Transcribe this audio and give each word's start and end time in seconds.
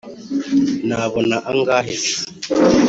nabona 0.87 1.37
angahe 1.49 1.95
se? 2.03 2.15